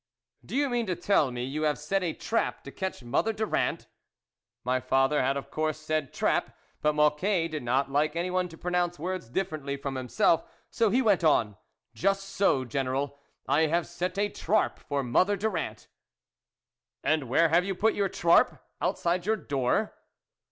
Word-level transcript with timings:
"Do 0.43 0.55
you 0.55 0.67
mean 0.67 0.87
to 0.87 0.95
tell 0.95 1.29
me 1.29 1.43
you 1.43 1.61
have 1.61 1.77
set 1.77 2.01
a 2.01 2.11
trap 2.11 2.63
to 2.63 2.71
catch 2.71 3.03
Mother 3.03 3.31
Durand?" 3.33 3.85
My 4.63 4.79
father 4.79 5.21
had 5.21 5.37
of 5.37 5.51
course 5.51 5.77
said 5.79 6.11
trap; 6.11 6.57
but 6.81 6.93
Mocquet 6.95 7.51
did 7.51 7.61
not 7.61 7.91
like 7.91 8.15
anyone 8.15 8.49
to 8.49 8.57
pronounce 8.57 8.97
words 8.97 9.29
differently 9.29 9.77
from 9.77 9.93
himself, 9.93 10.43
so 10.71 10.89
he 10.89 11.03
went 11.03 11.23
on:" 11.23 11.55
Just 12.03 12.27
so, 12.29 12.65
General; 12.65 13.19
I 13.47 13.67
have 13.67 13.85
set 13.85 14.17
a 14.17 14.29
trarp 14.29 14.79
for 14.79 15.03
Mother 15.03 15.37
Durand."" 15.37 15.85
And 17.03 17.29
where 17.29 17.49
have 17.49 17.63
you 17.63 17.75
put 17.75 17.93
your 17.93 18.09
trarp? 18.09 18.59
Outside 18.81 19.27
your 19.27 19.37
door 19.37 19.93